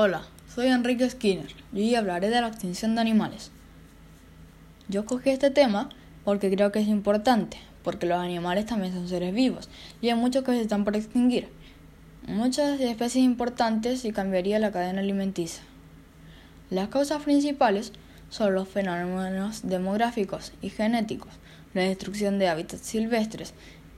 [0.00, 0.22] Hola,
[0.54, 3.50] soy Enrique Skinner y hoy hablaré de la extinción de animales.
[4.88, 5.88] Yo escogí este tema
[6.24, 9.68] porque creo que es importante, porque los animales también son seres vivos
[10.00, 11.48] y hay muchos que se están por extinguir.
[12.28, 15.64] Muchas especies importantes y cambiaría la cadena alimenticia.
[16.70, 17.92] Las causas principales
[18.30, 21.32] son los fenómenos demográficos y genéticos,
[21.74, 23.52] la destrucción de hábitats silvestres,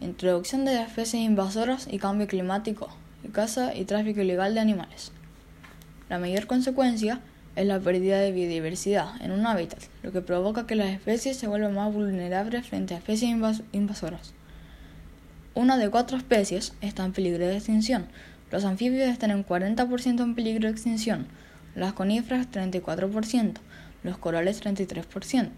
[0.00, 2.88] introducción de especies invasoras y cambio climático,
[3.30, 5.12] caza y tráfico ilegal de animales.
[6.08, 7.20] La mayor consecuencia
[7.56, 11.46] es la pérdida de biodiversidad en un hábitat, lo que provoca que las especies se
[11.46, 13.36] vuelvan más vulnerables frente a especies
[13.72, 14.34] invasoras.
[15.54, 18.06] Una de cuatro especies está en peligro de extinción.
[18.50, 21.26] Los anfibios están en 40% en peligro de extinción,
[21.74, 23.54] las coníferas 34%,
[24.02, 25.48] los corales 33%,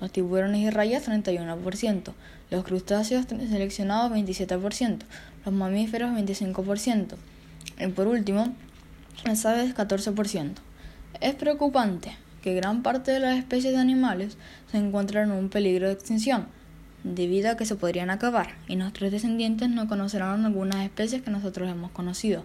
[0.00, 2.12] los tiburones y rayas 31%,
[2.50, 4.98] los crustáceos seleccionados 27%,
[5.44, 7.16] los mamíferos 25%,
[7.80, 8.54] y por último,
[9.24, 10.54] las aves 14%.
[11.20, 14.36] Es preocupante que gran parte de las especies de animales
[14.70, 16.46] se encuentran en un peligro de extinción,
[17.04, 21.68] debido a que se podrían acabar, y nuestros descendientes no conocerán algunas especies que nosotros
[21.68, 22.44] hemos conocido.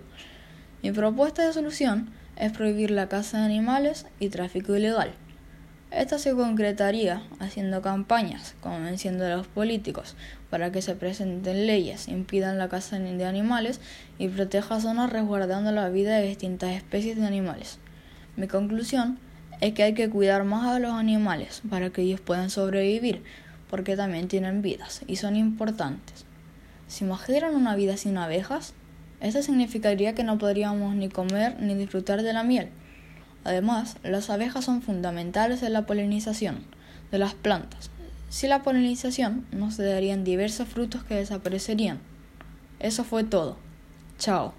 [0.81, 5.13] Mi propuesta de solución es prohibir la caza de animales y tráfico ilegal.
[5.95, 10.15] Esto se concretaría haciendo campañas, convenciendo a los políticos
[10.49, 13.79] para que se presenten leyes, impidan la caza de animales
[14.17, 17.77] y proteja zonas resguardando la vida de distintas especies de animales.
[18.37, 19.19] Mi conclusión
[19.61, 23.21] es que hay que cuidar más a los animales para que ellos puedan sobrevivir,
[23.69, 26.25] porque también tienen vidas y son importantes.
[26.87, 28.73] ¿Se imaginan una vida sin abejas?
[29.21, 32.69] Esto significaría que no podríamos ni comer ni disfrutar de la miel.
[33.43, 36.65] Además, las abejas son fundamentales en la polinización
[37.11, 37.89] de las plantas.
[38.29, 41.99] Sin la polinización, no se darían diversos frutos que desaparecerían.
[42.79, 43.57] Eso fue todo.
[44.17, 44.53] Chao.